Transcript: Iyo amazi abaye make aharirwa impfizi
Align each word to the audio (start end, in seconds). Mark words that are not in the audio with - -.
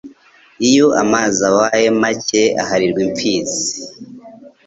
Iyo 0.69 0.85
amazi 1.01 1.39
abaye 1.49 1.87
make 2.01 2.41
aharirwa 2.63 2.99
impfizi 3.05 3.67